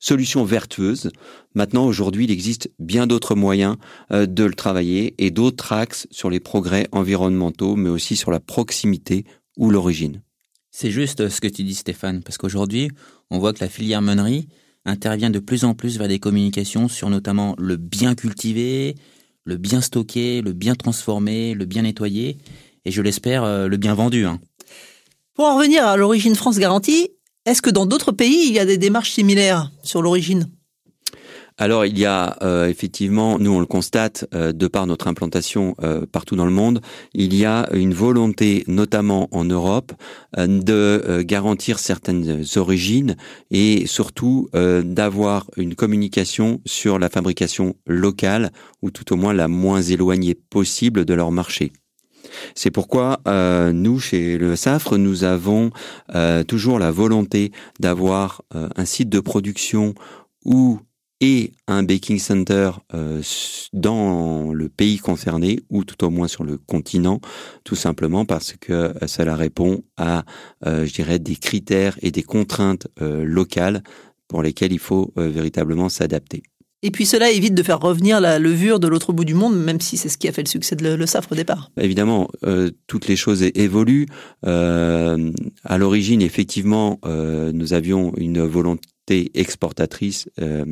solution 0.03 0.45
vertueuse. 0.45 1.11
Maintenant, 1.55 1.87
aujourd'hui, 1.87 2.25
il 2.25 2.31
existe 2.31 2.71
bien 2.79 3.07
d'autres 3.07 3.37
moyens 3.37 3.77
euh, 4.11 4.27
de 4.27 4.45
le 4.45 4.53
travailler 4.53 5.15
et 5.19 5.31
d'autres 5.31 5.73
axes 5.73 6.09
sur 6.11 6.29
les 6.29 6.41
progrès 6.41 6.89
environnementaux, 6.93 7.77
mais 7.77 7.89
aussi 7.89 8.17
sur 8.17 8.31
la 8.31 8.41
proximité 8.41 9.25
ou 9.57 9.71
l'origine. 9.71 10.21
C'est 10.73 10.91
juste 10.91 11.29
ce 11.29 11.41
que 11.41 11.47
tu 11.47 11.63
dis, 11.63 11.75
Stéphane, 11.75 12.23
parce 12.23 12.37
qu'aujourd'hui, 12.37 12.91
on 13.31 13.39
voit 13.39 13.53
que 13.53 13.61
la 13.61 13.69
filière 13.69 14.03
meunerie 14.03 14.49
intervient 14.85 15.31
de 15.31 15.39
plus 15.39 15.65
en 15.65 15.75
plus 15.75 15.99
vers 15.99 16.09
des 16.09 16.19
communications 16.19 16.89
sur 16.89 17.09
notamment 17.09 17.55
le 17.59 17.77
bien 17.77 18.17
cultivé, 18.17 18.97
le 19.45 19.57
bien 19.57 19.81
stocké, 19.81 20.43
le 20.43 20.53
bien 20.53 20.75
transformé, 20.75 21.55
le 21.55 21.65
bien 21.65 21.83
nettoyé, 21.83 22.39
et 22.85 22.91
je 22.91 23.03
l'espère, 23.03 23.45
euh, 23.45 23.69
le 23.69 23.77
bien 23.77 23.95
vendu. 23.95 24.25
Hein. 24.25 24.41
Pour 25.35 25.47
en 25.47 25.57
revenir 25.57 25.87
à 25.87 25.97
l'origine 25.97 26.35
France 26.35 26.59
garantie, 26.59 27.11
est-ce 27.45 27.63
que 27.63 27.71
dans 27.71 27.87
d'autres 27.87 28.13
pays, 28.13 28.47
il 28.47 28.53
y 28.53 28.59
a 28.59 28.65
des 28.65 28.79
démarches 28.79 29.13
similaires 29.13 29.71
sur 29.83 30.03
l'origine? 30.03 30.49
Alors 31.59 31.85
il 31.87 31.99
y 31.99 32.07
a 32.07 32.37
euh, 32.43 32.69
effectivement, 32.69 33.39
nous 33.39 33.53
on 33.53 33.61
le 33.61 33.67
constate 33.67 34.27
euh, 34.35 34.53
de 34.53 34.67
par 34.67 34.87
notre 34.87 35.09
implantation 35.09 35.75
euh, 35.83 36.07
partout 36.11 36.37
dans 36.37 36.47
le 36.47 36.53
monde, 36.53 36.81
il 37.15 37.35
y 37.35 37.45
a 37.45 37.69
une 37.73 37.95
volonté, 37.95 38.65
notamment 38.67 39.29
en 39.33 39.45
Europe, 39.45 39.93
de 40.37 41.23
garantir 41.23 41.79
certaines 41.79 42.45
origines 42.57 43.17
et 43.51 43.87
surtout 43.87 44.49
d'avoir 44.53 45.51
une 45.57 45.75
communication 45.75 46.61
sur 46.65 46.99
la 46.99 47.09
fabrication 47.09 47.75
locale 47.87 48.51
ou 48.81 48.91
tout 48.91 49.13
au 49.13 49.17
moins 49.17 49.35
la 49.35 49.49
moins 49.49 49.83
éloignée 49.83 50.35
possible 50.35 51.05
de 51.05 51.15
leur 51.15 51.31
marché. 51.33 51.73
C'est 52.55 52.71
pourquoi 52.71 53.21
nous, 53.27 53.99
chez 53.99 54.39
le 54.39 54.57
Safre, 54.57 54.97
nous 54.97 55.25
avons 55.25 55.71
toujours 56.47 56.79
la 56.79 56.91
volonté 56.91 57.53
d'avoir 57.81 58.43
un 58.53 58.85
site 58.85 59.09
de 59.09 59.21
production 59.21 59.95
ou 60.45 60.81
et 61.23 61.53
un 61.69 61.83
baking 61.83 62.19
center 62.19 62.73
dans 63.73 64.53
le 64.53 64.69
pays 64.69 64.99
concerné 64.99 65.61
ou 65.71 65.85
tout 65.85 66.05
au 66.05 66.11
moins 66.11 66.29
sur 66.29 66.45
le 66.45 66.59
continent, 66.59 67.21
tout 67.65 67.77
simplement 67.77 68.25
parce 68.25 68.55
que 68.61 68.93
cela 69.07 69.37
répond 69.37 69.85
à, 69.97 70.25
je 70.65 70.93
dirais, 70.93 71.21
des 71.21 71.37
critères 71.37 71.97
et 72.03 72.11
des 72.11 72.25
contraintes 72.25 72.89
locales 73.01 73.83
pour 74.27 74.43
lesquelles 74.43 74.73
il 74.73 74.81
faut 74.81 75.13
véritablement 75.17 75.89
s'adapter. 75.89 76.43
Et 76.85 76.91
puis 76.91 77.07
cela 77.07 77.31
évite 77.31 77.55
de 77.55 77.63
faire 77.63 77.79
revenir 77.79 78.21
la 78.21 78.41
levure 78.41 78.81
de 78.81 78.89
l'autre 78.89 79.13
bout 79.13 79.25
du 79.25 79.35
monde, 79.35 79.57
même 79.57 79.81
si 79.81 79.97
c'est 79.97 80.09
ce 80.09 80.19
qui 80.19 80.27
a 80.27 80.33
fait 80.33 80.43
le 80.43 80.49
succès 80.49 80.75
de 80.75 80.95
le, 80.95 81.07
Safre 81.07 81.31
au 81.33 81.35
départ. 81.37 81.71
Évidemment, 81.81 82.29
euh, 82.45 82.71
toutes 82.89 83.07
les 83.07 83.15
choses 83.15 83.43
évoluent. 83.55 84.07
Euh, 84.47 85.31
à 85.63 85.79
l'origine, 85.79 86.23
effectivement, 86.23 86.99
euh, 87.05 87.53
nous 87.53 87.73
avions 87.73 88.13
une 88.17 88.43
volonté 88.43 88.89
exportatrice 89.09 90.29
euh, 90.41 90.65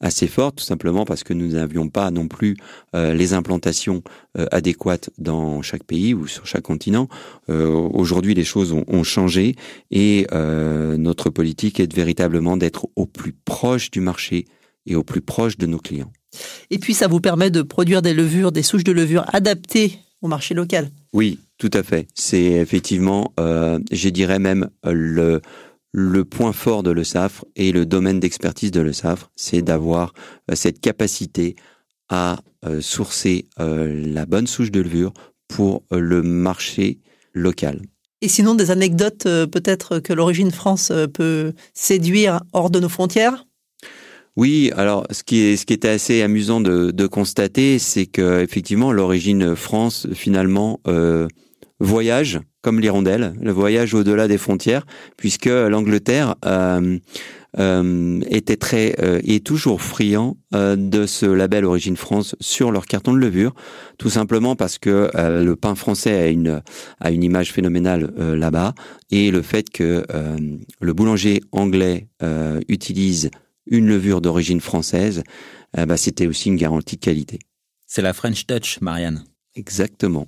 assez 0.00 0.26
forte, 0.26 0.56
tout 0.56 0.64
simplement 0.64 1.04
parce 1.04 1.24
que 1.24 1.34
nous 1.34 1.48
n'avions 1.48 1.88
pas 1.88 2.10
non 2.10 2.28
plus 2.28 2.56
euh, 2.94 3.14
les 3.14 3.34
implantations 3.34 4.02
euh, 4.38 4.46
adéquates 4.50 5.10
dans 5.18 5.62
chaque 5.62 5.84
pays 5.84 6.14
ou 6.14 6.26
sur 6.26 6.46
chaque 6.46 6.62
continent. 6.62 7.08
Aujourd'hui, 7.48 8.34
les 8.34 8.44
choses 8.44 8.72
ont, 8.72 8.84
ont 8.88 9.02
changé 9.02 9.54
et 9.90 10.26
notre 10.32 11.30
politique 11.30 11.78
est 11.78 11.92
véritablement 11.94 12.56
d'être 12.56 12.88
au 12.96 13.06
plus 13.06 13.32
proche 13.32 13.90
du 13.90 14.00
marché 14.00 14.46
et 14.86 14.96
au 14.96 15.02
plus 15.02 15.20
proche 15.20 15.58
de 15.58 15.66
nos 15.66 15.78
clients. 15.78 16.12
Et 16.70 16.78
puis 16.78 16.94
ça 16.94 17.06
vous 17.06 17.20
permet 17.20 17.50
de 17.50 17.62
produire 17.62 18.02
des 18.02 18.14
levures, 18.14 18.50
des 18.50 18.62
souches 18.62 18.84
de 18.84 18.92
levure 18.92 19.24
adaptées 19.32 19.98
au 20.22 20.28
marché 20.28 20.54
local. 20.54 20.90
Oui, 21.12 21.38
tout 21.58 21.70
à 21.72 21.82
fait. 21.82 22.08
C'est 22.14 22.44
effectivement, 22.44 23.32
je 23.36 24.08
dirais 24.08 24.38
même 24.38 24.70
le 24.84 25.40
le 25.96 26.24
point 26.24 26.52
fort 26.52 26.82
de 26.82 26.90
Le 26.90 27.04
Safre 27.04 27.44
et 27.54 27.70
le 27.70 27.86
domaine 27.86 28.18
d'expertise 28.18 28.72
de 28.72 28.80
Le 28.80 28.92
Safre, 28.92 29.30
c'est 29.36 29.62
d'avoir 29.62 30.12
euh, 30.50 30.56
cette 30.56 30.80
capacité 30.80 31.54
à 32.08 32.40
euh, 32.66 32.80
sourcer 32.80 33.46
la 33.56 34.26
bonne 34.26 34.46
souche 34.46 34.70
de 34.70 34.80
levure 34.80 35.12
pour 35.48 35.84
le 35.90 36.22
marché 36.22 36.98
local. 37.32 37.80
Et 38.20 38.28
sinon, 38.28 38.54
des 38.54 38.70
anecdotes 38.70 39.24
peut-être 39.24 40.00
que 40.00 40.12
l'origine 40.12 40.50
France 40.50 40.92
peut 41.12 41.52
séduire 41.74 42.40
hors 42.52 42.70
de 42.70 42.80
nos 42.80 42.88
frontières? 42.88 43.44
Oui, 44.36 44.72
alors 44.76 45.06
ce 45.10 45.22
qui 45.22 45.40
est 45.40 45.56
ce 45.56 45.64
qui 45.64 45.72
était 45.72 45.88
assez 45.88 46.20
amusant 46.22 46.60
de, 46.60 46.90
de 46.90 47.06
constater, 47.06 47.78
c'est 47.78 48.06
que 48.06 48.42
effectivement 48.42 48.90
l'origine 48.90 49.54
France 49.54 50.08
finalement 50.12 50.80
euh, 50.88 51.28
voyage 51.78 52.40
comme 52.64 52.80
l'hirondelle, 52.80 53.34
le 53.42 53.52
voyage 53.52 53.92
au-delà 53.92 54.26
des 54.26 54.38
frontières, 54.38 54.86
puisque 55.18 55.44
l'Angleterre 55.44 56.34
euh, 56.46 56.98
euh, 57.58 58.20
était 58.30 58.56
très 58.56 58.96
euh, 59.00 59.20
est 59.22 59.44
toujours 59.44 59.82
friand 59.82 60.38
euh, 60.54 60.76
de 60.76 61.04
ce 61.04 61.26
label 61.26 61.66
Origine 61.66 61.98
France 61.98 62.34
sur 62.40 62.72
leur 62.72 62.86
carton 62.86 63.12
de 63.12 63.18
levure, 63.18 63.54
tout 63.98 64.08
simplement 64.08 64.56
parce 64.56 64.78
que 64.78 65.10
euh, 65.14 65.44
le 65.44 65.56
pain 65.56 65.74
français 65.74 66.14
a 66.14 66.28
une 66.28 66.62
a 67.00 67.10
une 67.10 67.22
image 67.22 67.52
phénoménale 67.52 68.10
là-bas 68.16 68.72
et 69.10 69.30
le 69.30 69.42
fait 69.42 69.68
que 69.68 70.06
le 70.80 70.92
boulanger 70.94 71.42
anglais 71.52 72.08
utilise 72.68 73.30
une 73.66 73.86
levure 73.86 74.22
d'origine 74.22 74.60
française, 74.60 75.22
bah, 75.76 75.96
c'était 75.96 76.26
aussi 76.26 76.48
une 76.48 76.56
garantie 76.56 76.96
de 76.96 77.00
qualité. 77.00 77.38
C'est 77.86 78.02
la 78.02 78.14
French 78.14 78.46
Touch, 78.46 78.80
Marianne. 78.80 79.24
Exactement. 79.54 80.26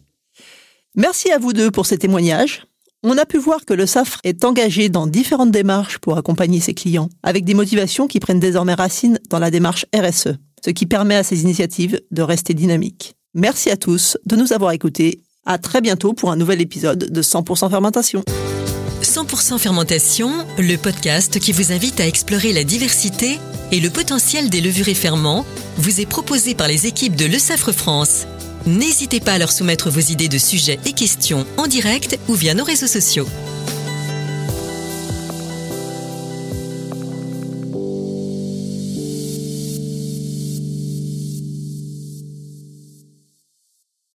Merci 0.98 1.30
à 1.30 1.38
vous 1.38 1.52
deux 1.52 1.70
pour 1.70 1.84
ces 1.84 1.98
témoignages. 1.98 2.66
On 3.02 3.18
a 3.18 3.26
pu 3.26 3.36
voir 3.36 3.66
que 3.66 3.74
le 3.74 3.84
SAFRE 3.84 4.18
est 4.24 4.46
engagé 4.46 4.88
dans 4.88 5.06
différentes 5.06 5.50
démarches 5.50 5.98
pour 5.98 6.16
accompagner 6.16 6.58
ses 6.58 6.72
clients, 6.72 7.10
avec 7.22 7.44
des 7.44 7.52
motivations 7.52 8.06
qui 8.06 8.18
prennent 8.18 8.40
désormais 8.40 8.72
racine 8.72 9.20
dans 9.28 9.38
la 9.38 9.50
démarche 9.50 9.84
RSE, 9.94 10.38
ce 10.64 10.70
qui 10.70 10.86
permet 10.86 11.16
à 11.16 11.22
ces 11.22 11.42
initiatives 11.42 12.00
de 12.10 12.22
rester 12.22 12.54
dynamiques. 12.54 13.14
Merci 13.34 13.70
à 13.70 13.76
tous 13.76 14.16
de 14.24 14.36
nous 14.36 14.54
avoir 14.54 14.72
écoutés. 14.72 15.20
À 15.44 15.58
très 15.58 15.82
bientôt 15.82 16.14
pour 16.14 16.30
un 16.30 16.36
nouvel 16.36 16.62
épisode 16.62 17.10
de 17.12 17.22
100% 17.22 17.68
fermentation. 17.68 18.24
100% 19.02 19.58
fermentation, 19.58 20.30
le 20.56 20.76
podcast 20.76 21.38
qui 21.38 21.52
vous 21.52 21.72
invite 21.72 22.00
à 22.00 22.06
explorer 22.06 22.54
la 22.54 22.64
diversité 22.64 23.38
et 23.70 23.80
le 23.80 23.90
potentiel 23.90 24.48
des 24.48 24.62
levures 24.62 24.88
et 24.88 24.94
ferments, 24.94 25.44
vous 25.76 26.00
est 26.00 26.06
proposé 26.06 26.54
par 26.54 26.68
les 26.68 26.86
équipes 26.86 27.16
de 27.16 27.26
Le 27.26 27.38
Safre 27.38 27.72
France. 27.72 28.26
N'hésitez 28.66 29.20
pas 29.20 29.34
à 29.34 29.38
leur 29.38 29.52
soumettre 29.52 29.90
vos 29.90 30.00
idées 30.00 30.28
de 30.28 30.38
sujets 30.38 30.80
et 30.86 30.92
questions 30.92 31.46
en 31.56 31.68
direct 31.68 32.18
ou 32.26 32.34
via 32.34 32.52
nos 32.52 32.64
réseaux 32.64 32.88
sociaux. 32.88 33.28